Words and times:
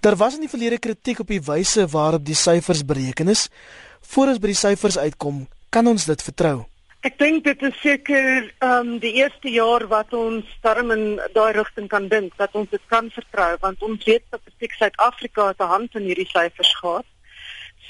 Daar 0.00 0.16
was 0.16 0.34
in 0.34 0.40
die 0.46 0.48
verlede 0.48 0.78
kritiek 0.78 1.18
op 1.18 1.26
die 1.26 1.42
wyse 1.42 1.86
waarop 1.90 2.24
die 2.24 2.34
syfers 2.38 2.84
bereken 2.84 3.28
is. 3.28 3.48
Voor 4.00 4.30
ons 4.30 4.38
by 4.38 4.52
die 4.52 4.58
syfers 4.58 4.98
uitkom, 4.98 5.46
kan 5.74 5.86
ons 5.90 6.04
dit 6.06 6.22
vertrou? 6.22 6.66
Ek 7.06 7.16
dink 7.18 7.44
dit 7.46 7.60
is 7.66 7.74
seker 7.82 8.28
ehm 8.58 8.78
um, 8.78 8.92
die 9.02 9.12
eerste 9.20 9.50
jaar 9.50 9.84
wat 9.90 10.14
ons 10.14 10.46
darm 10.62 10.90
in 10.94 11.04
daai 11.34 11.52
rigting 11.54 11.86
kan 11.90 12.08
dink 12.10 12.34
dat 12.38 12.54
ons 12.58 12.70
dit 12.70 12.82
kan 12.90 13.10
vertrou 13.14 13.52
want 13.62 13.82
ons 13.86 14.06
weet 14.06 14.24
Statistiek 14.26 14.74
Suid-Afrika 14.78 15.52
te 15.54 15.68
hand 15.70 15.94
in 15.94 16.06
hierdie 16.10 16.26
syfers 16.30 16.72
gehad. 16.80 17.06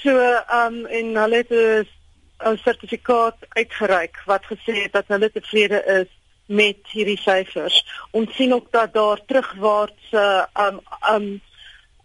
So 0.01 0.13
ehm 0.13 0.81
um, 0.81 0.85
en 0.85 1.17
hulle 1.23 1.41
het 1.41 1.53
'n 1.53 2.57
sertifikaat 2.63 3.37
uitgereik 3.57 4.21
wat 4.25 4.45
gesê 4.45 4.83
het 4.83 4.93
dat 4.93 5.07
hulle 5.07 5.29
tevrede 5.29 5.83
is 6.01 6.09
met 6.45 6.77
hierdie 6.89 7.19
syfers. 7.21 7.85
Ons 8.11 8.35
sien 8.35 8.53
ook 8.53 8.71
dat 8.71 8.93
daar 8.93 9.21
terugwaarts 9.25 10.13
uh 10.13 10.45
um 10.65 10.79
um 11.13 11.41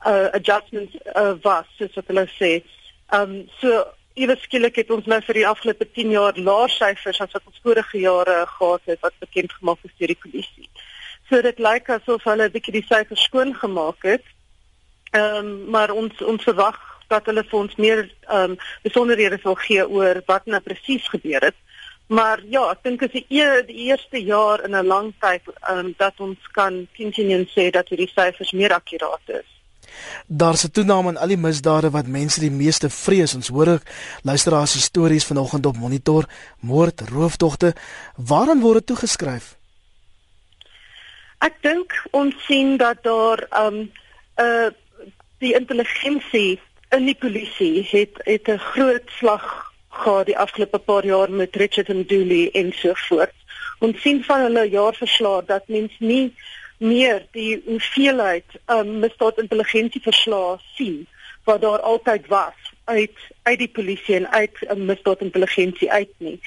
uh, 0.05 0.29
adjustments 0.33 0.97
uh, 1.17 1.35
was 1.43 1.67
soos 1.79 1.95
wat 1.95 2.11
hulle 2.13 2.27
sê. 2.39 2.53
Um 3.13 3.49
so 3.61 3.85
ewe 4.15 4.37
skielik 4.43 4.77
het 4.79 4.91
ons 4.95 5.07
nou 5.11 5.19
vir 5.27 5.41
die 5.41 5.47
afgelope 5.49 5.87
10 5.99 6.13
jaar 6.15 6.37
laer 6.39 6.71
syfers 6.71 7.21
as 7.21 7.33
wat 7.35 7.43
ons 7.51 7.63
vorige 7.63 7.99
jare 7.99 8.45
gehad 8.47 8.91
het 8.93 9.01
wat 9.03 9.17
bekend 9.21 9.53
gemaak 9.53 9.79
is 9.83 9.97
deur 9.99 10.13
die 10.13 10.23
kommissie. 10.23 10.69
So 11.29 11.43
dit 11.43 11.59
lyk 11.59 11.91
asof 11.91 12.25
hulle 12.29 12.49
'n 12.49 12.55
bietjie 12.55 12.79
die 12.79 12.87
syfers 12.87 13.25
skoon 13.29 13.55
gemaak 13.55 14.03
het. 14.03 14.25
Ehm 15.13 15.37
um, 15.37 15.71
maar 15.71 15.91
ons 15.91 16.23
ons 16.23 16.43
verwag 16.43 16.79
dat 17.09 17.27
hulle 17.27 17.45
vir 17.45 17.59
ons 17.59 17.75
meer 17.77 18.01
ehm 18.29 18.55
um, 18.55 18.57
besonderhede 18.83 19.39
sal 19.43 19.55
gee 19.67 19.89
oor 19.89 20.23
wat 20.27 20.47
nou 20.47 20.61
presies 20.61 21.09
gebeur 21.09 21.51
het. 21.51 21.59
Maar 22.07 22.43
ja, 22.45 22.71
ek 22.71 22.83
dink 22.85 23.01
dit 23.01 23.15
is 23.15 23.25
die, 23.29 23.41
e 23.41 23.63
die 23.67 23.89
eerste 23.89 24.21
jaar 24.23 24.65
in 24.65 24.77
'n 24.77 24.87
lang 24.87 25.15
tyd 25.21 25.43
um, 25.71 25.95
dat 25.97 26.15
ons 26.21 26.39
kan 26.53 26.87
teen 26.97 27.49
sê 27.57 27.71
dat 27.71 27.89
hierdie 27.89 28.13
syfers 28.15 28.53
meer 28.53 28.73
akkuraat 28.73 29.29
is. 29.41 29.54
Daar's 30.27 30.65
'n 30.65 30.71
toename 30.71 31.09
in 31.09 31.17
al 31.17 31.29
die 31.29 31.37
misdade 31.37 31.91
wat 31.91 32.07
mense 32.07 32.41
die 32.41 32.51
meeste 32.51 32.91
vrees. 32.91 33.35
Ons 33.35 33.49
hoor 33.49 33.81
luisteraars 34.23 34.73
se 34.73 34.81
stories 34.81 35.25
vanoggend 35.25 35.67
op 35.67 35.77
monitor, 35.77 36.25
moord, 36.61 37.01
roofdogte. 37.01 37.75
Waaraan 38.17 38.61
word 38.61 38.75
dit 38.75 38.87
toegeskryf? 38.87 39.57
Ek 41.39 41.55
dink 41.61 41.93
ons 42.11 42.35
sien 42.47 42.77
dat 42.77 43.03
daar 43.03 43.47
um 43.67 43.91
uh 44.41 44.71
die 45.39 45.55
intelligensie 45.55 46.61
in 46.97 47.05
die 47.05 47.19
polisie 47.19 47.87
het 47.91 48.21
het 48.25 48.49
'n 48.49 48.59
groot 48.59 49.11
slag 49.19 49.73
gehad 49.89 50.27
die 50.27 50.39
afgelope 50.39 50.79
paar 50.79 51.05
jaar 51.07 51.31
met 51.31 51.57
Richard 51.57 51.91
and 51.91 52.09
Dooley 52.09 52.51
en 52.53 52.73
so 52.73 52.93
voort. 52.95 53.35
Ons 53.79 54.01
sien 54.01 54.25
van 54.25 54.41
hulle 54.41 54.69
jaarverslae 54.71 55.45
dat 55.47 55.69
mens 55.69 55.93
nie 55.99 56.35
meer 56.79 57.27
die 57.33 57.63
hoeveelheid 57.67 58.45
um, 58.67 58.99
misdaad 58.99 59.39
intelligensie 59.39 60.03
verslae 60.03 60.57
sien 60.75 61.07
wat 61.45 61.61
daar 61.61 61.81
altyd 61.81 62.27
was 62.27 62.73
uit 62.85 63.19
uit 63.43 63.59
die 63.59 63.69
polisie 63.69 64.15
en 64.15 64.29
uit 64.31 64.57
um, 64.71 64.85
misdaad 64.85 65.21
intelligensie 65.21 65.93
uit 65.93 66.11
nie. 66.19 66.41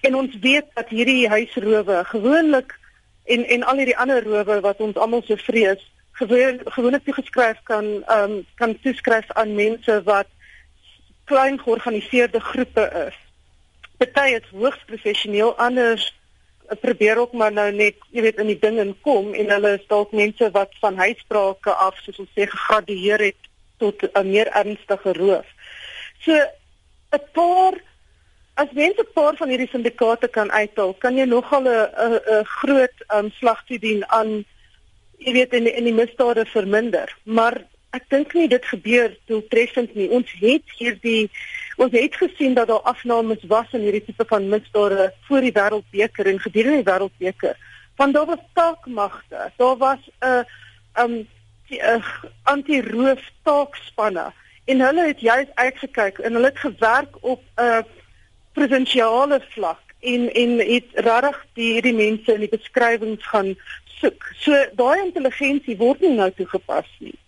En 0.00 0.14
ons 0.14 0.38
weet 0.40 0.66
dat 0.74 0.88
hierdie 0.88 1.28
huisrowe 1.28 2.04
gewoonlik 2.04 2.78
en 3.24 3.44
en 3.44 3.62
al 3.62 3.76
hierdie 3.76 3.98
ander 3.98 4.22
rowe 4.22 4.60
wat 4.60 4.80
ons 4.80 4.96
almal 4.96 5.22
so 5.26 5.36
vrees 5.36 5.92
gewoon 6.12 6.60
gewoonlik 6.64 7.04
toegeskryf 7.04 7.60
kan 7.62 7.84
um, 8.10 8.46
kan 8.54 8.78
toeskryf 8.80 9.30
aan 9.32 9.54
mense 9.54 10.02
wat 10.02 10.26
klein 11.24 11.58
georganiseerde 11.60 12.40
groepe 12.40 13.06
is. 13.06 13.16
Party 13.96 14.34
is 14.34 14.50
hoogs 14.50 14.84
professioneel, 14.86 15.56
anders 15.58 16.12
probeer 16.80 17.18
ook 17.18 17.32
maar 17.32 17.52
nou 17.52 17.72
net, 17.72 17.96
jy 18.10 18.22
weet, 18.22 18.38
in 18.38 18.46
die 18.46 18.58
ding 18.58 18.78
inkom 18.78 19.34
en 19.34 19.50
hulle 19.50 19.74
is 19.78 19.86
dalk 19.88 20.12
mense 20.12 20.50
wat 20.50 20.72
van 20.80 20.96
huisbrake 20.96 21.70
af, 21.70 21.98
soos 22.02 22.18
ons 22.18 22.30
sê, 22.36 22.46
gegradueer 22.48 23.20
het 23.20 23.50
tot 23.78 24.02
'n 24.02 24.30
meer 24.30 24.48
ernstige 24.52 25.12
roof. 25.12 25.46
So 26.24 26.32
'n 27.12 27.22
paar 27.32 27.74
as 28.54 28.70
mense 28.72 29.00
'n 29.00 29.12
paar 29.14 29.36
van 29.36 29.48
hierdie 29.48 29.70
syndikaate 29.70 30.28
kan 30.28 30.50
uithaal, 30.50 30.94
kan 30.94 31.16
jy 31.16 31.24
nogal 31.24 31.62
'n 31.62 32.20
'n 32.38 32.44
groot 32.44 32.96
um, 33.14 33.30
slag 33.30 33.64
toedien 33.66 34.08
aan 34.08 34.44
jy 35.18 35.32
weet 35.32 35.52
in 35.52 35.66
in 35.66 35.84
die 35.84 35.94
misdade 35.94 36.44
verminder. 36.46 37.16
Maar 37.24 37.62
ek 37.90 38.08
dink 38.08 38.34
nie 38.34 38.48
dit 38.48 38.64
gebeur 38.64 39.16
doeltreffend 39.26 39.94
nie. 39.94 40.08
Ons 40.10 40.30
het 40.40 40.76
hierdie 40.78 41.30
ons 41.76 41.92
het 41.92 42.16
gesien 42.16 42.54
dat 42.54 42.68
daar 42.68 42.84
afnames 42.90 43.44
was 43.48 43.72
in 43.72 43.80
hierdie 43.80 44.04
tipe 44.04 44.24
van 44.28 44.48
misdade 44.48 45.12
voor 45.28 45.40
die 45.40 45.52
wêreldbeker 45.52 46.26
en 46.26 46.40
gedurende 46.40 46.82
die 46.82 46.90
wêreldbeker. 46.92 47.56
Van 47.96 48.12
daar 48.12 48.26
was 48.26 48.44
taakmagte. 48.52 49.50
Daar 49.56 49.76
was 49.76 49.98
'n 50.20 50.26
uh, 50.26 51.04
um 51.04 51.26
'n 51.68 52.02
anti-roof 52.42 53.30
taakspanne 53.42 54.32
en 54.64 54.80
hulle 54.80 55.06
het 55.06 55.20
juis 55.20 55.48
uitgekyk 55.54 56.18
en 56.18 56.32
hulle 56.32 56.46
het 56.46 56.58
gewerk 56.58 57.16
op 57.20 57.42
'n 57.56 57.62
uh, 57.62 57.78
provinsiale 58.52 59.40
vlak 59.48 59.80
en 60.00 60.32
en 60.32 60.58
het 60.58 60.88
regtig 60.94 61.46
die 61.52 61.72
hierdie 61.72 61.94
mense 61.94 62.34
in 62.34 62.40
die 62.40 62.48
beskrywings 62.56 63.26
gaan 63.26 63.54
soek. 63.84 64.26
So 64.38 64.64
daai 64.76 65.04
intelligensie 65.04 65.76
word 65.76 66.00
nie 66.00 66.14
nou 66.14 66.30
toegepas 66.30 66.88
nie. 66.98 67.18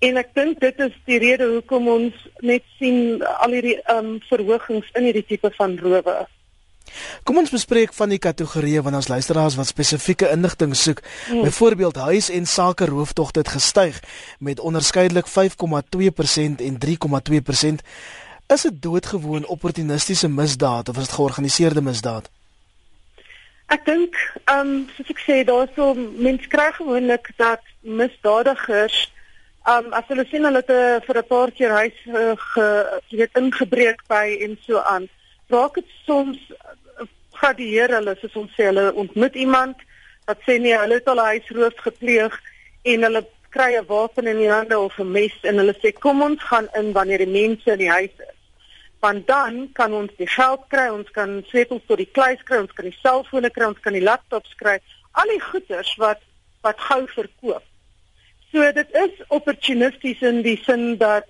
En 0.00 0.16
ek 0.16 0.30
dink 0.32 0.60
dit 0.62 0.78
is 0.80 0.94
die 1.04 1.18
rede 1.20 1.44
hoekom 1.44 1.88
ons 1.92 2.20
net 2.40 2.64
sien 2.78 3.20
al 3.20 3.52
hierdie 3.52 3.76
ehm 3.82 4.14
um, 4.14 4.20
verhogings 4.30 4.88
in 4.96 5.10
hierdie 5.10 5.26
tipe 5.28 5.50
van 5.58 5.76
rowe. 5.82 6.14
Kom 7.28 7.38
ons 7.38 7.52
bespreek 7.52 7.92
van 7.94 8.10
die 8.10 8.18
kategorieë 8.18 8.82
van 8.86 8.96
ons 8.96 9.10
luisteraars 9.12 9.58
wat 9.58 9.68
spesifieke 9.68 10.30
inligting 10.32 10.72
soek. 10.76 11.02
Hmm. 11.28 11.44
Byvoorbeeld 11.44 12.00
huis 12.06 12.30
en 12.32 12.48
sake 12.48 12.88
rooftogte 12.88 13.44
het 13.44 13.52
gestyg 13.52 14.00
met 14.38 14.60
onderskeidelik 14.60 15.28
5,2% 15.28 16.64
en 16.70 16.80
3,2%. 16.86 17.84
Is 18.50 18.66
dit 18.66 18.82
doodgewoon 18.82 19.46
opportunistiese 19.46 20.28
misdaad 20.28 20.88
of 20.88 20.96
is 20.96 21.12
dit 21.12 21.18
georganiseerde 21.20 21.82
misdaad? 21.82 22.30
Ek 23.70 23.84
dink 23.84 24.16
ehm 24.48 24.66
um, 24.66 24.76
soos 24.96 25.12
ek 25.12 25.24
sê 25.28 25.42
daarso 25.44 25.92
mense 25.94 26.48
kry 26.48 26.72
gewoonlik 26.80 27.34
dat 27.36 27.62
misdadigers 27.84 29.10
Um 29.68 29.92
as 29.92 30.04
hulle 30.08 30.24
sien 30.30 30.44
hulle 30.44 30.62
het 30.62 30.70
uh, 30.72 31.00
vir 31.04 31.18
'n 31.18 31.26
paar 31.28 31.50
keer 31.50 31.70
huis 31.70 31.98
uh, 32.06 32.32
ge 32.36 33.00
weet 33.10 33.36
ingebreek 33.36 34.00
by 34.08 34.38
en 34.40 34.58
so 34.66 34.78
aan. 34.78 35.08
Raak 35.48 35.74
dit 35.74 35.90
soms 36.06 36.38
uh, 36.50 37.06
gradeer 37.32 37.92
hulle 37.92 38.16
soos 38.20 38.36
ons 38.36 38.54
sê 38.56 38.70
hulle 38.70 38.92
ontmoet 38.94 39.34
iemand 39.34 39.76
wat 40.24 40.40
sê 40.46 40.56
nee, 40.58 40.76
hulle 40.78 40.94
het 41.00 41.08
al 41.08 41.20
'n 41.20 41.32
huisroof 41.32 41.76
gepleeg 41.76 42.40
en 42.82 43.02
hulle 43.02 43.22
kry 43.50 43.76
'n 43.76 43.86
wapen 43.86 44.26
in 44.26 44.36
die 44.36 44.50
hande 44.50 44.78
of 44.78 44.98
'n 44.98 45.12
mes 45.12 45.36
en 45.42 45.56
hulle 45.60 45.76
sê 45.82 45.92
kom 45.92 46.22
ons 46.22 46.42
gaan 46.42 46.68
in 46.80 46.92
wanneer 46.92 47.18
die 47.18 47.34
mense 47.40 47.72
in 47.72 47.78
die 47.84 47.90
huis 47.90 48.16
is. 48.16 48.38
Want 49.00 49.26
dan 49.26 49.70
kan 49.72 49.92
ons 49.92 50.12
die 50.16 50.26
geld 50.26 50.64
kry, 50.68 50.88
ons 50.88 51.10
kan 51.10 51.44
sleutels 51.46 51.82
tot 51.86 51.96
die 51.96 52.12
kluis 52.12 52.42
kry, 52.42 52.58
ons 52.58 52.72
kan 52.72 52.84
die 52.84 52.98
selfone 53.02 53.50
kry, 53.50 53.64
ons 53.64 53.80
kan 53.80 53.92
die 53.92 54.08
laptops 54.10 54.54
kry, 54.54 54.78
al 55.12 55.28
die 55.28 55.40
goederes 55.40 55.94
wat 55.96 56.20
wat 56.60 56.80
gou 56.80 57.06
verkoop. 57.06 57.64
So 58.52 58.72
dit 58.74 58.96
is 58.98 59.20
opportunisties 59.28 60.22
in 60.26 60.42
die 60.42 60.58
sin 60.64 60.96
dat 60.98 61.28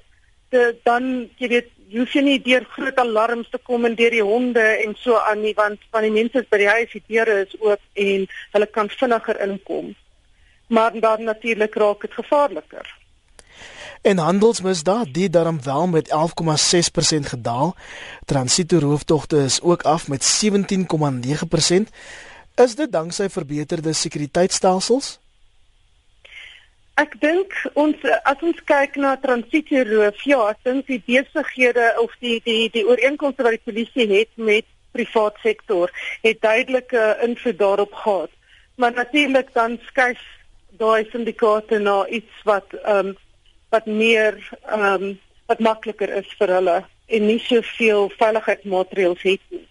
de, 0.51 0.73
dan 0.85 1.29
jy 1.39 1.49
weet 1.53 1.69
jy 1.91 1.99
hoef 1.99 2.15
nie 2.23 2.39
deur 2.43 2.65
groot 2.71 2.99
alarms 3.03 3.51
te 3.51 3.59
kom 3.67 3.85
en 3.85 3.97
deur 3.99 4.15
die 4.15 4.23
honde 4.23 4.63
en 4.63 4.95
so 5.03 5.19
aan 5.19 5.43
nie 5.43 5.55
want 5.59 5.83
van 5.91 6.07
die 6.07 6.15
mense 6.15 6.45
by 6.51 6.61
die 6.63 6.71
huis 6.71 6.93
die 6.95 7.03
deure 7.09 7.41
is 7.45 7.57
oop 7.59 7.83
en 7.99 8.27
hulle 8.55 8.69
kan 8.71 8.91
vinniger 8.95 9.41
inkom. 9.43 9.95
Maar 10.71 10.95
dan 11.03 11.25
natuurlik 11.27 11.75
raak 11.75 12.07
dit 12.07 12.15
gevaarliker. 12.15 12.87
En 14.03 14.19
handelsmisdaad 14.19 15.11
die 15.13 15.29
daarom 15.31 15.63
wel 15.63 15.87
met 15.87 16.09
11,6% 16.09 17.27
gedaal. 17.35 17.75
Transito 18.25 18.79
rooftogte 18.79 19.43
is 19.45 19.61
ook 19.61 19.83
af 19.83 20.09
met 20.09 20.23
17,9%. 20.25 21.91
Is 22.55 22.75
dit 22.75 22.93
danksy 22.93 23.29
verbeterde 23.29 23.93
sekuriteitstelsels? 23.93 25.19
Ek 27.01 27.15
dink 27.23 27.55
ons 27.81 28.03
as 28.29 28.43
ons 28.45 28.59
kyk 28.69 28.97
na 29.01 29.15
transitieroof, 29.23 30.19
ja, 30.29 30.41
ek 30.53 30.59
dink 30.67 30.91
die 30.91 31.01
besighede 31.07 31.87
of 32.03 32.13
die 32.25 32.41
die 32.45 32.69
die 32.75 32.85
ooreenkomste 32.85 33.47
wat 33.47 33.57
die 33.57 33.69
polisie 33.71 34.07
het 34.11 34.33
met 34.37 34.69
privaat 34.93 35.39
sektor 35.45 35.93
het 36.27 36.43
duidelike 36.43 37.05
invloed 37.25 37.59
daarop 37.59 37.95
gehad. 38.03 38.31
Maar 38.77 38.93
natuurlik 38.93 39.53
dan 39.55 39.79
skuif 39.87 40.21
daai 40.83 41.07
syndikaate 41.13 41.79
na 41.79 42.07
iets 42.07 42.45
wat 42.45 42.77
ehm 42.83 43.13
um, 43.13 43.17
wat 43.71 43.87
meer 43.87 44.37
ehm 44.67 44.87
um, 44.93 45.19
wat 45.47 45.65
makliker 45.71 46.13
is 46.21 46.31
vir 46.39 46.55
hulle 46.59 46.79
en 47.07 47.27
nie 47.27 47.41
soveel 47.47 48.11
veiligheidsmaatreëls 48.19 49.23
het 49.23 49.43
nie. 49.55 49.67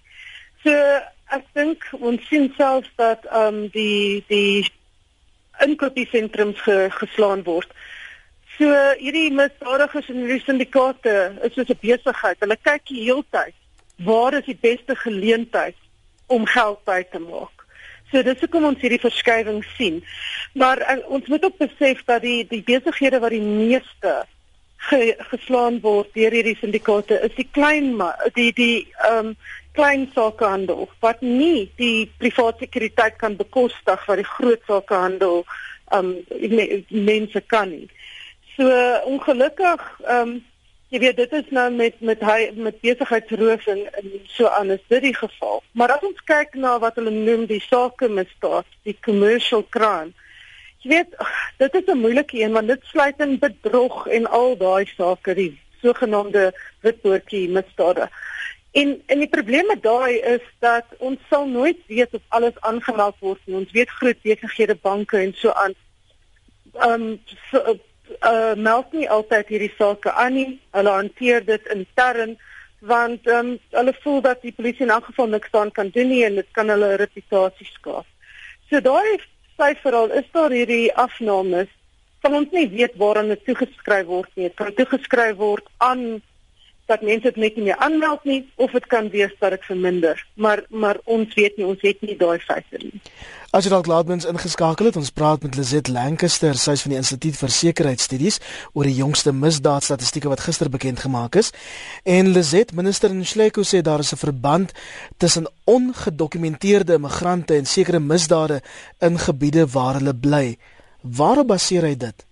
So 0.63 0.73
ek 1.37 1.45
dink 1.53 1.85
ons 1.99 2.25
sien 2.31 2.49
selfs 2.57 2.91
dat 2.97 3.25
ehm 3.29 3.63
um, 3.63 3.63
die 3.75 4.23
die 4.33 4.65
inkopiesentrums 5.65 6.61
ge, 6.65 6.87
geslaan 7.01 7.43
word. 7.43 7.71
So 8.57 8.67
hierdie 8.99 9.29
misdadigers 9.31 10.09
en 10.11 10.23
hierdie 10.23 10.43
syndikaate 10.43 11.15
is 11.47 11.53
soos 11.53 11.69
'n 11.69 11.79
besigheid. 11.81 12.39
Hulle 12.39 12.57
kyk 12.57 12.85
die 12.91 13.03
hele 13.05 13.23
tyd 13.31 13.55
waar 14.03 14.33
is 14.33 14.45
die 14.45 14.57
beste 14.61 14.95
geleentheid 14.95 15.75
om 16.27 16.45
geld 16.45 16.83
by 16.85 17.03
te 17.11 17.19
maak. 17.19 17.65
So 18.11 18.23
dis 18.23 18.39
hoekom 18.39 18.65
ons 18.71 18.81
hierdie 18.81 19.01
verskywing 19.01 19.63
sien. 19.77 20.01
Maar 20.53 20.81
uh, 20.81 20.97
ons 21.07 21.27
moet 21.27 21.43
ook 21.43 21.57
besef 21.57 22.03
dat 22.05 22.21
die 22.21 22.45
die 22.47 22.63
besighede 22.65 23.19
wat 23.19 23.35
die 23.35 23.43
meeste 23.43 24.25
ge, 24.89 25.15
geslaan 25.31 25.79
word 25.83 26.13
deur 26.15 26.33
hierdie 26.33 26.57
syndikaate 26.59 27.19
is 27.27 27.35
die 27.37 27.47
klein 27.51 27.93
die 28.33 28.51
die 28.55 28.87
ehm 29.05 29.31
um, 29.31 29.37
klein 29.73 30.09
sakehandel 30.13 30.89
wat 30.99 31.21
nie 31.21 31.71
die 31.77 32.11
private 32.17 32.65
sekuriteit 32.65 33.17
kan 33.17 33.35
bekostig 33.35 34.05
wat 34.05 34.17
die 34.17 34.29
groot 34.35 34.61
sakehandel 34.67 35.43
um, 35.93 36.15
mense 36.89 37.41
kan 37.47 37.69
nie. 37.69 37.89
So 38.55 38.69
ongelukkig 39.05 39.83
um, 40.09 40.39
Jy 40.89 40.99
weet 41.03 41.19
dit 41.21 41.33
is 41.37 41.49
nou 41.53 41.67
met 41.69 41.99
met 42.01 42.21
hy 42.25 42.47
met 42.57 42.79
besigheidsroof 42.81 43.67
en, 43.69 43.81
en 43.99 44.13
so 44.25 44.49
aan 44.49 44.71
is 44.73 44.81
dit 44.89 45.03
die 45.03 45.13
geval. 45.13 45.61
Maar 45.77 45.91
as 45.93 46.05
ons 46.07 46.23
kyk 46.25 46.55
na 46.57 46.71
wat 46.81 46.97
hulle 46.97 47.13
noem 47.13 47.43
die 47.45 47.61
sake 47.61 48.09
misdaad, 48.09 48.65
die 48.89 48.95
commercial 49.05 49.61
crime. 49.69 50.15
Jy 50.81 50.89
weet 50.95 51.13
dit 51.61 51.77
is 51.77 51.91
'n 51.93 52.01
moeilike 52.01 52.41
een 52.41 52.57
want 52.57 52.73
dit 52.73 52.89
sluit 52.89 53.21
in 53.21 53.37
bedrog 53.37 54.07
en 54.07 54.25
al 54.25 54.57
daai 54.57 54.89
sake, 54.95 55.35
die 55.37 55.53
sogenaamde 55.83 56.49
witboortjie 56.81 57.45
misdade. 57.49 58.09
En 58.71 59.01
en 59.05 59.17
die 59.17 59.29
probleem 59.29 59.65
met 59.67 59.83
daai 59.83 60.19
is 60.19 60.45
dat 60.59 60.85
ons 60.97 61.19
sal 61.29 61.47
nooit 61.47 61.79
weet 61.87 62.13
of 62.13 62.21
alles 62.27 62.59
aangemeld 62.59 63.15
word 63.19 63.39
nie. 63.45 63.55
Ons 63.55 63.71
weet 63.71 63.89
groot 63.89 64.21
besighede, 64.21 64.75
banke 64.81 65.17
en 65.17 65.33
so 65.33 65.51
aan. 65.51 65.73
Ehm 66.73 66.91
um, 67.01 67.21
so, 67.49 67.79
uh 68.25 68.53
meld 68.57 68.93
nie 68.93 69.09
altyd 69.09 69.47
hierdie 69.47 69.73
sake 69.77 70.11
aan 70.11 70.33
nie. 70.33 70.59
Hulle 70.77 70.89
hanteer 70.89 71.45
dit 71.45 71.73
intern 71.73 72.37
want 72.79 73.27
ehm 73.27 73.51
um, 73.53 73.59
hulle 73.69 73.93
voel 74.03 74.21
dat 74.21 74.41
die 74.41 74.53
polisie 74.53 74.85
in 74.85 74.93
elk 74.93 75.09
geval 75.09 75.27
niks 75.27 75.51
aan 75.51 75.71
kan 75.71 75.89
doen 75.89 76.07
nie 76.07 76.23
en 76.25 76.35
dit 76.35 76.47
kan 76.51 76.69
hulle 76.69 76.95
reputasie 76.95 77.67
skaaf. 77.73 78.05
So 78.69 78.79
daai 78.79 79.19
syfer 79.57 79.95
al 79.95 80.11
is 80.21 80.29
daar 80.31 80.53
hierdie 80.55 80.93
afnames 80.93 81.69
van 82.21 82.35
ons 82.35 82.51
nie 82.51 82.67
weet 82.69 82.95
waaraan 83.01 83.31
dit 83.33 83.45
toegeskryf 83.45 84.05
word 84.07 84.31
nie. 84.35 84.47
Dit 84.47 84.55
kan 84.59 84.73
toegeskryf 84.73 85.35
word 85.39 85.67
aan 85.77 86.21
dat 86.89 87.01
mense 87.05 87.29
dit 87.29 87.35
net 87.37 87.57
nie 87.57 87.69
meer 87.69 87.79
aanmeld 87.85 88.23
nie 88.27 88.39
of 88.57 88.73
dit 88.75 88.85
kan 88.91 89.09
wees 89.13 89.33
dat 89.39 89.53
dit 89.55 89.65
verminder. 89.69 90.19
Maar 90.35 90.63
maar 90.69 90.97
ons 91.05 91.33
weet 91.37 91.57
nie, 91.57 91.65
ons 91.65 91.81
het 91.85 92.01
nie 92.01 92.17
daai 92.17 92.39
feite 92.39 92.81
nie. 92.81 93.01
As 93.49 93.65
jy 93.65 93.71
dalk 93.73 93.87
laatmens 93.89 94.27
ingeskakel 94.29 94.91
het, 94.91 94.97
ons 94.99 95.09
praat 95.09 95.41
met 95.41 95.55
Lizet 95.57 95.87
Lancaster, 95.89 96.53
sy 96.53 96.75
is 96.77 96.83
van 96.85 96.93
die 96.93 96.99
Instituut 96.99 97.37
vir 97.39 97.53
Sekuriteitsstudies 97.55 98.37
oor 98.77 98.85
die 98.85 98.99
jongste 98.99 99.33
misdaadstatistieke 99.33 100.29
wat 100.29 100.43
gister 100.45 100.69
bekend 100.69 101.01
gemaak 101.01 101.39
is. 101.41 101.49
En 102.05 102.29
Lizet, 102.35 102.75
minister 102.77 103.09
Nhleko 103.09 103.65
sê 103.65 103.81
daar 103.81 104.05
is 104.05 104.13
'n 104.13 104.21
verband 104.21 104.73
tussen 105.17 105.49
ongedokumenteerde 105.65 106.93
immigrante 107.01 107.55
en 107.55 107.65
sekere 107.65 107.99
misdade 107.99 108.61
in 108.99 109.17
gebiede 109.17 109.65
waar 109.65 109.97
hulle 109.97 110.13
bly. 110.13 110.57
Waarop 111.01 111.47
baseer 111.47 111.83
hy 111.83 111.95
dit? 111.97 112.28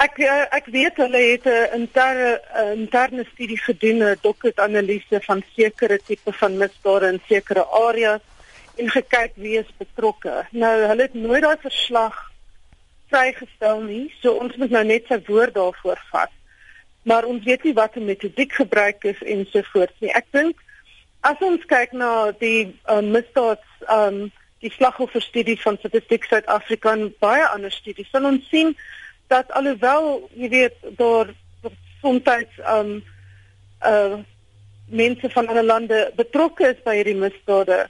Ek 0.00 0.16
eh, 0.24 0.46
ek 0.56 0.70
weet 0.72 0.96
hulle 0.96 1.20
het 1.20 1.44
'n 1.44 1.72
interne 1.76 2.30
interne 2.72 3.24
studie 3.32 3.60
gedoen, 3.60 4.00
'n 4.04 4.18
dokkeranalise 4.20 5.20
van 5.20 5.42
sekere 5.56 5.98
tipe 5.98 6.32
van 6.32 6.56
misdade 6.56 7.06
in 7.12 7.20
sekere 7.28 7.64
areas 7.64 8.20
en 8.76 8.88
gekyk 8.88 9.32
wie 9.34 9.58
is 9.58 9.76
betrokke. 9.76 10.46
Nou, 10.50 10.74
hulle 10.88 11.02
het 11.02 11.14
nooit 11.14 11.42
daai 11.42 11.56
verslag 11.60 12.30
vrygestel 13.10 13.80
nie, 13.80 14.14
so 14.22 14.32
ons 14.32 14.56
moet 14.56 14.70
nou 14.70 14.84
net 14.84 15.04
sy 15.06 15.18
woord 15.26 15.54
daarvoor 15.54 16.00
vat. 16.12 16.32
Maar 17.02 17.24
ons 17.24 17.44
weet 17.44 17.62
nie 17.64 17.74
wat 17.74 17.96
'n 17.96 18.04
metodiek 18.04 18.52
gebruik 18.52 19.04
is 19.04 19.22
en 19.22 19.46
so 19.50 19.62
voort 19.72 19.94
nie. 20.00 20.12
Ek 20.14 20.26
dink 20.30 20.56
as 21.20 21.36
ons 21.40 21.64
kyk 21.64 21.92
na 21.92 22.32
die 22.38 22.80
uh, 22.88 23.00
misdaads 23.00 23.68
um 23.88 24.32
die 24.60 24.70
slagofferstudie 24.70 25.60
van 25.60 25.76
Statistiek 25.76 26.24
Suid-Afrika 26.24 26.92
en 26.92 27.14
baie 27.18 27.46
ander 27.48 27.72
studies, 27.72 28.08
sal 28.10 28.24
ons 28.24 28.48
sien 28.48 28.76
dat 29.30 29.52
alhoewel 29.56 30.28
jy 30.34 30.48
weet 30.48 30.76
daar 30.98 31.32
soms 32.00 32.58
um 32.66 33.00
uh 33.86 34.18
mense 34.90 35.30
van 35.30 35.46
ander 35.46 35.64
lande 35.64 35.98
betrokke 36.18 36.72
is 36.74 36.82
by 36.82 36.96
hierdie 36.98 37.18
misdade 37.18 37.86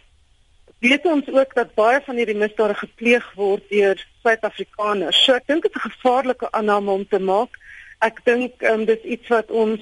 weet 0.81 1.05
ons 1.05 1.29
ook 1.29 1.55
dat 1.55 1.75
baie 1.75 2.01
van 2.05 2.17
hierdie 2.17 2.39
misdade 2.41 2.75
gepleeg 2.75 3.27
word 3.37 3.65
deur 3.69 4.01
Suid-Afrikaners. 4.23 5.19
So 5.25 5.37
ek 5.37 5.47
dink 5.49 5.63
dit 5.63 5.77
is 5.77 5.85
'n 5.85 5.91
gevaarlike 5.91 6.51
aanname 6.51 6.91
om 6.91 7.07
te 7.09 7.19
maak. 7.19 7.59
Ek 8.01 8.25
dink 8.25 8.63
um 8.63 8.85
dis 8.85 9.03
iets 9.05 9.29
wat 9.29 9.51
ons 9.51 9.81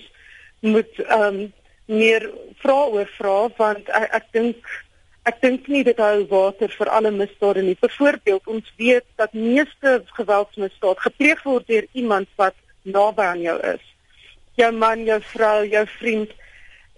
moet 0.60 0.94
um 1.10 1.52
meer 1.86 2.30
vra 2.62 2.80
oor 2.94 3.08
vra 3.18 3.36
want 3.56 3.88
ek, 3.88 4.08
ek 4.12 4.26
dink 4.32 4.56
ek 5.28 5.40
dink 5.42 5.68
nie 5.68 5.84
dit 5.84 5.98
hou 6.00 6.24
water 6.30 6.72
vir 6.72 6.90
alle 6.96 7.10
misdade 7.10 7.62
nie. 7.62 7.76
Byvoorbeeld, 7.80 8.46
ons 8.46 8.72
weet 8.80 9.06
dat 9.20 9.36
meeste 9.36 10.02
geweldsmisdade 10.16 11.04
gepleeg 11.04 11.42
word 11.44 11.66
deur 11.68 11.86
iemand 11.92 12.28
wat 12.40 12.56
naby 12.82 13.22
aan 13.22 13.44
jou 13.44 13.56
is. 13.74 13.84
Jou 14.58 14.72
man, 14.72 15.04
jou 15.06 15.20
vrou, 15.32 15.66
jou 15.68 15.86
vriend 15.98 16.32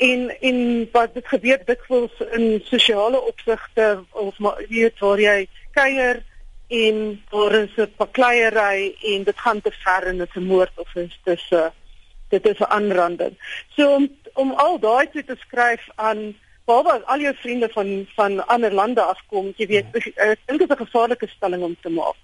en 0.00 0.31
en 0.41 0.59
wat 0.93 1.15
dit 1.15 1.27
gebeur 1.29 1.61
dikwels 1.69 2.23
in 2.32 2.61
sosiale 2.65 3.21
opsigte 3.21 3.88
of 4.11 4.38
maar 4.38 4.62
weet 4.69 5.03
waar 5.05 5.21
jy 5.21 5.38
kuier 5.76 6.23
en 6.71 6.97
daar 7.31 7.55
is 7.59 7.75
'n 7.76 7.93
pakleierery 7.97 8.94
en 9.12 9.25
dit 9.25 9.38
gaan 9.38 9.61
te 9.61 9.73
ver 9.85 10.06
en 10.06 10.19
dit 10.19 10.29
is 10.29 10.43
'n 10.43 10.47
moord 10.47 10.73
of 10.76 10.94
is 10.94 11.21
dit 11.25 11.41
'n 11.50 11.73
dit 12.29 12.47
is 12.47 12.61
'n 12.61 12.73
aanranding. 12.79 13.35
So 13.76 13.94
om 13.94 14.09
om 14.35 14.53
al 14.53 14.79
daai 14.79 15.09
te 15.11 15.37
skryf 15.38 15.88
aan 15.94 16.35
behalwe 16.71 16.97
as 16.97 17.07
al 17.13 17.23
jou 17.27 17.35
vriende 17.43 17.69
van 17.75 17.95
van 18.17 18.41
ander 18.47 18.75
lande 18.75 19.03
afkom, 19.03 19.53
jy 19.59 19.67
weet, 19.75 19.87
ek 19.95 20.43
dink 20.47 20.59
dit 20.63 20.69
is 20.71 20.77
'n 20.77 20.85
gevaarlike 20.85 21.29
stelling 21.37 21.63
om 21.63 21.77
te 21.83 21.91
maak. 21.91 22.19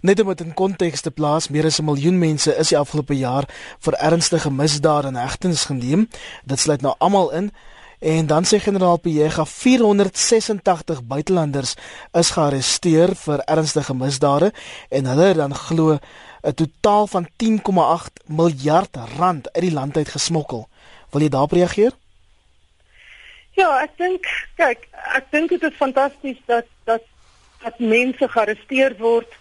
Net 0.00 0.20
om 0.20 0.28
dit 0.28 0.40
in 0.40 0.54
konteks 0.54 1.00
te 1.00 1.10
plaas, 1.10 1.48
meer 1.48 1.66
as 1.66 1.78
'n 1.78 1.84
miljoen 1.84 2.18
mense 2.18 2.56
is 2.56 2.68
die 2.68 2.78
afgelope 2.78 3.16
jaar 3.16 3.44
vir 3.80 3.94
ernstige 3.94 4.50
misdade 4.50 5.08
in 5.08 5.14
hegtenis 5.14 5.64
geneem. 5.64 6.08
Dit 6.44 6.58
sluit 6.58 6.80
nou 6.80 6.94
almal 6.98 7.32
in. 7.32 7.52
En 7.98 8.26
dan 8.26 8.44
sê 8.44 8.60
generaal 8.60 8.98
Piega 8.98 9.44
486 9.44 11.02
buitelanders 11.04 11.74
is 12.12 12.30
gearresteer 12.30 13.14
vir 13.16 13.38
ernstige 13.38 13.94
misdade 13.94 14.52
en 14.88 15.04
hulle 15.04 15.34
dan 15.34 15.54
glo 15.54 15.98
'n 16.42 16.54
totaal 16.54 17.06
van 17.06 17.28
10,8 17.36 18.22
miljard 18.26 18.96
rand 19.18 19.52
uit 19.52 19.62
die 19.62 19.72
land 19.72 19.96
uit 19.96 20.08
gesmokkel. 20.08 20.68
Wil 21.10 21.20
jy 21.20 21.28
daarop 21.28 21.52
reageer? 21.52 21.92
Ja, 23.58 23.72
ek 23.82 23.96
dink 23.98 24.26
kyk, 24.54 24.84
ek 25.18 25.30
dink 25.34 25.50
dit 25.50 25.64
is 25.66 25.78
fantasties 25.78 26.38
dat 26.46 26.66
dat 26.86 27.02
dat 27.64 27.78
mense 27.82 28.28
gearresteer 28.30 28.94
word 29.00 29.32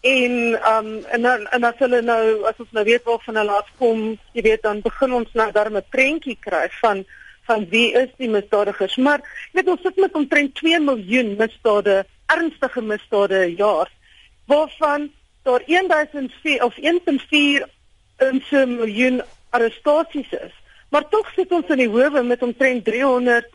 en 0.00 0.56
um 0.70 0.88
en 1.12 1.26
en 1.28 1.66
as 1.68 1.76
hulle 1.82 2.00
nou 2.00 2.22
as 2.48 2.62
ons 2.64 2.70
nou 2.72 2.84
weet 2.88 3.04
waar 3.04 3.20
van 3.26 3.36
hulle 3.36 3.58
afkom, 3.58 4.00
jy 4.32 4.44
weet 4.46 4.62
dan 4.64 4.80
begin 4.80 5.12
ons 5.18 5.34
nou 5.36 5.50
daar 5.52 5.68
'n 5.70 5.84
prentjie 5.92 6.38
kry 6.40 6.68
van 6.80 7.04
van 7.48 7.66
wie 7.68 7.92
is 7.92 8.08
die 8.16 8.30
misdadigers. 8.30 8.96
Maar 8.96 9.20
jy 9.52 9.60
weet 9.60 9.68
ons 9.74 9.82
sit 9.82 9.96
met 9.96 10.14
omtrent 10.14 10.54
2 10.54 10.80
miljoen 10.80 11.36
misdade, 11.36 12.04
ernstige 12.26 12.82
misdade 12.82 13.40
per 13.44 13.48
jaar 13.48 13.88
waarvan 14.46 15.10
daar 15.42 15.62
1004 15.66 16.64
of 16.64 16.74
1.4 16.76 17.66
miljoen 18.66 19.22
arrestasies 19.50 20.32
is. 20.32 20.54
Maar 20.90 21.08
tog 21.08 21.28
sit 21.34 21.52
ons 21.54 21.68
in 21.70 21.84
die 21.84 21.90
howe 21.90 22.22
met 22.22 22.42
omtrent 22.42 22.84
300 22.84 23.46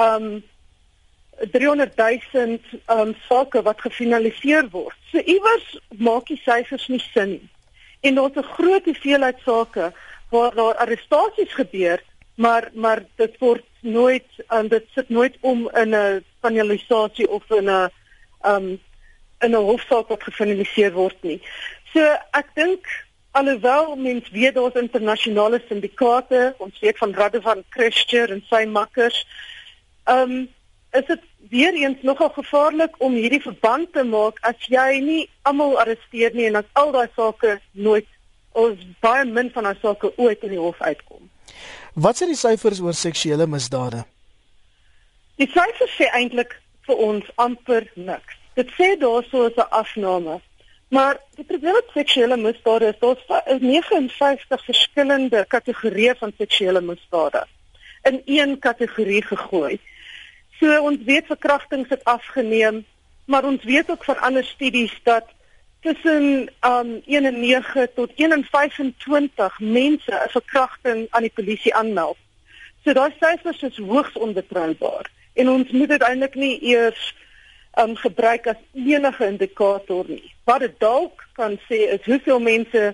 um 0.00 0.42
300 1.52 1.96
000 1.96 2.58
um 2.86 3.14
sake 3.28 3.62
wat 3.62 3.80
gefinaliseer 3.80 4.68
word. 4.70 4.96
So 5.10 5.18
iewers 5.18 5.66
maak 5.98 6.28
die 6.30 6.40
syfers 6.44 6.88
nie 6.88 7.02
sin 7.12 7.36
nie. 7.36 7.48
En 8.02 8.14
daar's 8.14 8.36
'n 8.36 8.52
groot 8.56 8.84
hoeveelheid 8.84 9.38
sake 9.44 9.92
waar 10.30 10.54
daar 10.54 10.74
arrestasies 10.74 11.52
gebeur, 11.54 12.02
maar 12.34 12.70
maar 12.74 13.04
dit 13.16 13.38
word 13.38 13.64
nooit 13.80 14.26
um, 14.48 14.68
dit 14.68 14.84
sit 14.94 15.08
nooit 15.08 15.36
om 15.40 15.70
in 15.70 15.94
'n 15.94 16.24
finalisasie 16.40 17.28
of 17.28 17.50
in 17.50 17.68
'n 17.70 17.90
um 18.44 18.80
in 19.40 19.50
'n 19.50 19.68
hofsaak 19.70 20.08
wat 20.08 20.22
gefinaliseer 20.22 20.92
word 20.92 21.22
nie. 21.22 21.40
So 21.92 22.00
ek 22.32 22.48
dink 22.54 22.86
Alhoewel 23.32 23.96
mens 23.96 24.30
weet 24.30 24.54
daar's 24.54 24.74
internasionale 24.76 25.62
syndikaate, 25.68 26.54
ons 26.58 26.80
weet 26.80 26.98
van 26.98 27.14
Radovan 27.14 27.64
Christian 27.68 28.34
en 28.34 28.42
sy 28.48 28.64
makkers. 28.64 29.26
Ehm 30.04 30.30
um, 30.30 30.48
is 30.92 31.06
dit 31.06 31.20
weer 31.48 31.74
eens 31.74 32.02
nogal 32.02 32.28
gevaarlik 32.28 32.94
om 32.98 33.12
hierdie 33.12 33.40
verband 33.40 33.92
te 33.92 34.02
maak 34.04 34.36
as 34.40 34.66
jy 34.68 35.00
nie 35.00 35.22
almal 35.48 35.78
arresteer 35.80 36.34
nie 36.36 36.50
en 36.50 36.58
as 36.60 36.68
al 36.80 36.92
daai 36.92 37.08
sake 37.16 37.54
nooit 37.72 38.08
ons 38.52 38.80
baie 39.00 39.24
min 39.24 39.48
van 39.54 39.68
daai 39.68 39.78
sake 39.80 40.12
ooit 40.16 40.44
in 40.44 40.52
die 40.52 40.60
hof 40.60 40.80
uitkom. 40.80 41.30
Wat 41.94 42.20
sê 42.20 42.28
die 42.28 42.36
syfers 42.36 42.80
oor 42.84 42.96
seksuele 42.96 43.46
misdade? 43.48 44.04
Die 45.40 45.48
syfers 45.48 45.96
sê 45.96 46.10
eintlik 46.12 46.52
vir 46.86 47.00
ons 47.08 47.32
amper 47.40 47.88
niks. 47.96 48.36
Dit 48.56 48.68
sê 48.76 48.92
daarso 49.00 49.48
'n 49.48 49.68
afname. 49.70 50.40
Maar 50.92 51.16
die 51.34 51.44
probleem 51.44 51.72
met 51.72 51.92
seksuele 51.92 52.36
misdade 52.36 52.86
is 52.86 53.24
daar 53.26 53.56
59 53.60 54.64
verskillende 54.64 55.44
kategorieë 55.48 56.14
van 56.18 56.32
seksuele 56.36 56.80
misdade 56.80 57.46
in 58.02 58.22
een 58.24 58.58
kategorie 58.58 59.22
gegooi. 59.24 59.78
So 60.60 60.82
ons 60.82 60.98
weet 61.04 61.26
verkrachtings 61.26 61.88
het 61.88 62.04
afgeneem, 62.04 62.84
maar 63.24 63.44
ons 63.44 63.64
weet 63.64 63.90
ook 63.90 64.04
van 64.04 64.20
ander 64.20 64.44
studies 64.44 64.92
dat 65.02 65.24
tussen 65.80 66.50
um 66.60 67.00
9 67.06 67.94
tot 67.94 68.12
125 68.16 69.58
mense 69.60 70.12
'n 70.12 70.30
verkrachting 70.30 71.06
aan 71.10 71.22
die 71.22 71.34
polisie 71.34 71.74
aanmeld. 71.74 72.18
So 72.84 72.92
daai 72.92 73.12
syfers 73.20 73.62
is 73.62 73.76
hoogs 73.76 74.12
onbetroubaar 74.12 75.10
en 75.32 75.48
ons 75.48 75.70
moet 75.70 75.88
dit 75.88 76.02
eintlik 76.02 76.34
nie 76.34 76.60
eers 76.62 77.14
um 77.80 77.96
gebruik 77.96 78.46
as 78.46 78.60
enige 78.72 79.26
indikator 79.26 80.04
nie. 80.08 80.34
Wat 80.44 80.60
dit 80.60 80.74
dalk 80.80 81.24
kan 81.38 81.56
sê 81.68 81.86
is 81.94 82.04
hoeveel 82.04 82.40
mense 82.40 82.92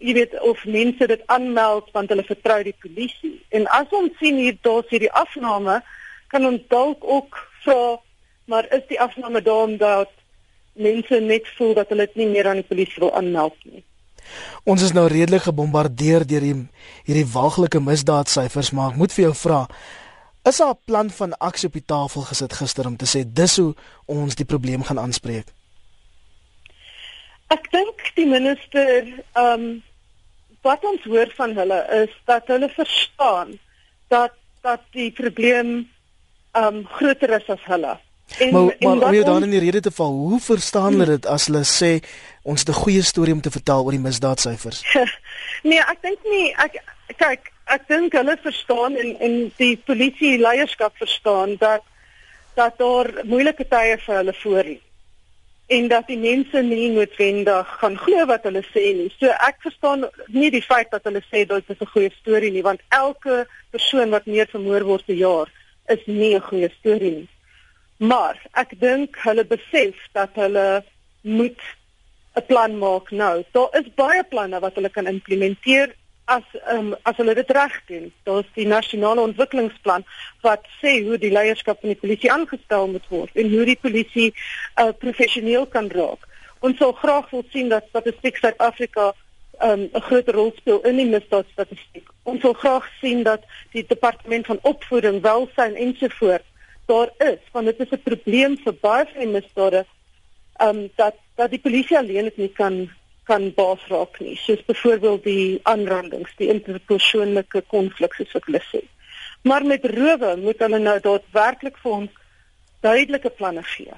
jy 0.00 0.14
weet 0.16 0.36
of 0.40 0.60
mense 0.64 1.06
dit 1.06 1.22
aanmeld 1.26 1.88
want 1.92 2.08
hulle 2.12 2.24
vertrou 2.24 2.62
die 2.64 2.76
polisie. 2.80 3.36
En 3.48 3.66
as 3.76 3.88
ons 3.96 4.12
sien 4.20 4.36
hier 4.40 4.56
daar's 4.64 4.88
hierdie 4.92 5.12
afname, 5.12 5.80
kan 6.32 6.46
ons 6.46 6.62
dalk 6.68 7.04
ook 7.04 7.36
vra 7.64 7.98
maar 8.50 8.66
is 8.74 8.82
die 8.88 8.98
afname 9.00 9.42
daarom 9.42 9.76
dat 9.78 10.10
mense 10.72 11.20
net 11.20 11.46
voel 11.56 11.74
dat 11.78 11.92
hulle 11.92 12.08
dit 12.08 12.18
nie 12.22 12.28
meer 12.32 12.48
aan 12.50 12.58
die 12.62 12.66
polisie 12.66 13.02
wil 13.02 13.12
aanmeld 13.14 13.56
nie. 13.70 13.84
Ons 14.68 14.82
is 14.86 14.94
nou 14.94 15.06
redelik 15.10 15.46
gebombardeer 15.46 16.26
deur 16.26 16.44
die 16.44 16.56
hierdie 17.06 17.26
waaglike 17.32 17.80
misdaadsyfers, 17.82 18.72
maar 18.74 18.92
ek 18.92 19.00
moet 19.00 19.14
vir 19.14 19.28
jou 19.28 19.34
vra, 19.44 19.60
is 20.42 20.56
daar 20.56 20.74
'n 20.74 20.84
plan 20.84 21.10
van 21.10 21.38
aksie 21.38 21.68
op 21.68 21.72
die 21.72 21.84
tafel 21.86 22.20
gesit 22.20 22.52
gister 22.52 22.86
om 22.86 22.96
te 22.96 23.06
sê 23.06 23.24
dis 23.26 23.56
hoe 23.56 23.74
ons 24.06 24.34
die 24.34 24.44
probleem 24.44 24.82
gaan 24.82 24.98
aanspreek? 24.98 25.46
Ek 27.48 27.70
dink 27.70 28.12
die 28.14 28.26
minister, 28.26 29.06
ehm 29.32 29.52
um, 29.52 29.82
wat 30.62 30.84
ons 30.84 31.04
hoor 31.04 31.32
van 31.36 31.56
hulle 31.56 31.80
is 32.04 32.12
dat 32.24 32.46
hulle 32.46 32.68
verstaan 32.68 33.58
dat 34.08 34.32
dat 34.60 34.80
die 34.92 35.10
probleem 35.10 35.90
ehm 36.52 36.76
um, 36.76 36.86
groter 36.86 37.30
is 37.30 37.48
as 37.48 37.64
hulle. 37.64 37.98
En, 38.38 38.52
maar 38.52 38.74
maar 38.80 39.08
om 39.08 39.12
jou 39.12 39.24
dan 39.24 39.42
in 39.42 39.50
die 39.50 39.60
rede 39.60 39.80
te 39.80 39.90
val, 39.90 40.12
hoe 40.12 40.40
verstaan 40.40 40.92
hulle 40.92 41.06
dit 41.06 41.26
as 41.26 41.46
hulle 41.46 41.64
sê 41.64 41.98
ons 42.42 42.60
het 42.60 42.68
'n 42.68 42.82
goeie 42.82 43.02
storie 43.02 43.34
om 43.34 43.40
te 43.40 43.50
vertel 43.50 43.84
oor 43.84 43.90
die 43.90 44.06
misdaadsyfers? 44.06 44.82
nee, 45.70 45.80
ek 45.80 45.98
dink 46.02 46.18
nie 46.24 46.54
ek 46.54 46.82
kyk, 47.16 47.52
ek 47.70 47.88
dink 47.88 48.12
hulle 48.12 48.36
verstaan 48.42 48.96
en 48.96 49.16
en 49.26 49.34
die 49.56 49.76
polisie 49.76 50.38
leierskap 50.38 50.96
verstaan 50.96 51.56
dat 51.56 51.82
dat 52.54 52.78
daar 52.78 53.10
moeilike 53.24 53.64
tye 53.64 53.98
vir 54.04 54.16
hulle 54.16 54.34
voor 54.42 54.64
lê 54.64 54.78
en 55.70 55.88
dat 55.88 56.08
die 56.10 56.18
mense 56.18 56.62
nie 56.66 56.88
noodwendig 56.90 57.68
gaan 57.80 57.96
glo 58.04 58.24
wat 58.26 58.46
hulle 58.48 58.62
sê 58.72 58.88
nie. 58.98 59.10
So 59.20 59.30
ek 59.30 59.60
verstaan 59.62 60.08
nie 60.34 60.50
die 60.50 60.64
feit 60.66 60.90
dat 60.90 61.04
hulle 61.06 61.22
sê 61.28 61.44
dit 61.46 61.70
is 61.74 61.82
'n 61.84 61.92
goeie 61.94 62.10
storie 62.20 62.50
nie, 62.50 62.62
want 62.62 62.80
elke 62.88 63.46
persoon 63.70 64.10
wat 64.10 64.26
meer 64.26 64.48
vermoor 64.50 64.84
word 64.84 65.06
per 65.06 65.14
jaar 65.14 65.48
is 65.88 66.02
nie 66.06 66.34
'n 66.34 66.48
goeie 66.48 66.70
storie 66.78 67.14
nie. 67.18 67.28
Maar 67.98 68.36
ek 68.54 68.80
dink 68.80 69.16
hulle 69.22 69.44
besef 69.44 69.94
dat 70.12 70.30
hulle 70.34 70.82
moet 71.22 71.62
'n 72.36 72.46
plan 72.46 72.78
maak 72.78 73.10
nou. 73.10 73.44
Daar 73.52 73.70
is 73.78 73.94
baie 73.94 74.24
planne 74.24 74.60
wat 74.60 74.74
hulle 74.74 74.90
kan 74.90 75.06
implementeer 75.06 75.94
as 76.36 76.46
um, 76.74 76.92
as 77.08 77.16
hulle 77.20 77.34
dit 77.38 77.50
reg 77.56 77.76
doen. 77.90 78.10
Daar's 78.28 78.50
die 78.58 78.66
nasionale 78.66 79.24
ontwikkelingsplan 79.26 80.04
wat 80.46 80.66
sê 80.80 80.96
hoe 81.06 81.18
die 81.18 81.32
leierskap 81.34 81.80
van 81.80 81.94
die 81.94 82.02
polisie 82.02 82.32
aangestel 82.32 82.86
moet 82.94 83.08
word 83.14 83.40
en 83.42 83.50
hoe 83.54 83.64
die 83.68 83.78
polisie 83.80 84.28
uh, 84.30 84.90
professioneel 85.04 85.66
kan 85.74 85.90
raak. 85.94 86.28
Ons 86.60 86.78
sou 86.78 86.92
graag 87.02 87.30
wil 87.34 87.44
sien 87.54 87.72
dat 87.72 87.88
Statistiek 87.88 88.36
Suid-Afrika 88.36 89.12
um, 89.64 89.88
'n 89.88 90.06
groter 90.08 90.34
rol 90.34 90.52
speel 90.56 90.80
in 90.88 90.96
die 91.02 91.08
misdaadstatistiek. 91.08 92.06
Ons 92.22 92.42
wil 92.42 92.56
graag 92.62 92.86
sien 93.00 93.22
dat 93.22 93.44
die 93.72 93.84
departement 93.86 94.46
van 94.46 94.58
opvoeding, 94.62 95.22
welsyn 95.22 95.74
ensovoorts 95.76 96.48
daar 96.90 97.10
is 97.32 97.42
want 97.52 97.66
dit 97.66 97.80
is 97.84 97.90
'n 97.90 98.02
probleem 98.10 98.52
vir 98.64 98.74
baie 98.86 99.04
van 99.12 99.20
die 99.24 99.34
misdade 99.38 99.84
ehm 100.56 100.76
um, 100.76 100.90
dat 100.94 101.16
dat 101.34 101.50
die 101.50 101.64
polisie 101.66 101.98
alleen 101.98 102.26
dit 102.28 102.36
nie 102.36 102.52
kan 102.62 102.74
kan 103.30 103.50
baas 103.54 103.82
raak 103.92 104.18
nie. 104.20 104.36
Soos 104.42 104.62
byvoorbeeld 104.66 105.24
die 105.24 105.60
aanrandings 105.70 106.32
die 106.40 106.50
interpersoonlike 106.52 107.62
konflikte 107.70 108.24
soos 108.24 108.38
wat 108.38 108.48
hulle 108.50 108.62
sê. 108.68 108.82
Maar 109.46 109.64
met 109.64 109.86
rowe 109.94 110.34
moet 110.36 110.62
hulle 110.64 110.80
nou 110.82 110.96
daadwerklik 111.04 111.78
vir 111.84 111.92
ons 111.98 112.16
duidelike 112.84 113.30
planne 113.38 113.62
gee. 113.74 113.94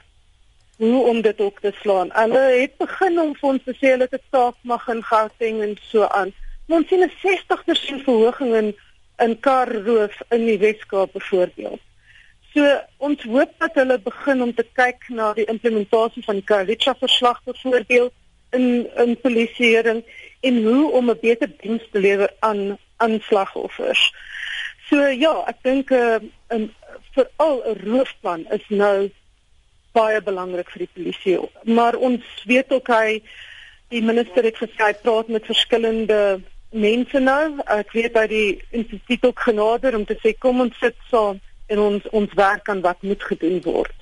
Hoe 0.82 1.02
om 1.10 1.20
dit 1.22 1.40
ook 1.40 1.60
te 1.60 1.72
slaan. 1.80 2.10
Hulle 2.14 2.42
het 2.60 2.76
begin 2.78 3.20
om 3.22 3.34
vir 3.38 3.48
ons 3.54 3.66
te 3.66 3.74
sê 3.78 3.94
hulle 3.94 4.08
het 4.10 4.24
staak 4.28 4.58
mag 4.68 4.88
in 4.92 5.02
Gauteng 5.10 5.62
en 5.66 5.76
so 5.90 6.08
aan. 6.20 6.34
Ons 6.68 6.88
sien 6.88 7.02
'n 7.04 7.12
60% 7.24 8.04
verhoging 8.08 8.54
in 8.60 8.74
in 9.18 9.40
karroof 9.40 10.14
in 10.30 10.46
die 10.46 10.58
Weskaap 10.58 11.12
byvoorbeeld. 11.12 11.80
So 12.54 12.62
ons 12.96 13.22
hoop 13.22 13.52
dat 13.58 13.74
hulle 13.74 13.98
begin 13.98 14.42
om 14.42 14.54
te 14.54 14.64
kyk 14.72 15.08
na 15.08 15.32
die 15.32 15.44
implementasie 15.44 16.24
van 16.24 16.40
die 16.40 16.44
Karitsa 16.44 16.94
verslag 16.94 17.40
byvoorbeeld 17.44 18.12
in 18.52 18.88
in 18.96 19.16
polisieering 19.20 20.02
en 20.40 20.62
hoe 20.64 20.90
om 20.90 21.10
'n 21.10 21.18
beter 21.20 21.50
diens 21.60 21.82
te 21.90 21.98
lewer 21.98 22.30
aan 22.38 22.78
aanslagoffers. 22.96 24.12
So 24.88 24.96
ja, 25.06 25.34
ek 25.46 25.58
dink 25.62 25.90
'n 25.90 25.94
uh, 25.94 26.18
um, 26.48 26.70
veral 27.14 27.62
'n 27.64 27.78
roofplan 27.84 28.46
is 28.50 28.64
nou 28.68 29.10
baie 29.92 30.20
belangrik 30.22 30.70
vir 30.70 30.86
die 30.86 30.92
polisie. 30.94 31.38
Maar 31.62 31.94
ons 31.94 32.24
weet 32.44 32.72
ook 32.72 32.88
hy 32.88 33.22
die 33.92 34.02
minister 34.02 34.44
het 34.44 34.56
gesê 34.56 34.88
hy 34.88 34.92
praat 35.04 35.28
met 35.28 35.46
verskillende 35.46 36.40
mense 36.72 37.20
nou. 37.20 37.60
Ek 37.66 37.92
weet 37.92 38.16
hy 38.16 38.26
die 38.26 38.50
instituut 38.70 39.24
ook 39.24 39.40
genader 39.48 39.96
om 39.96 40.04
te 40.08 40.16
sê 40.24 40.32
kom 40.38 40.60
ons 40.64 40.78
sit 40.80 40.96
saam 41.10 41.40
en 41.72 41.78
ons 41.78 42.08
ons 42.10 42.38
werk 42.38 42.68
aan 42.68 42.80
wat 42.80 43.02
moet 43.02 43.22
gedoen 43.22 43.60
word. 43.64 44.01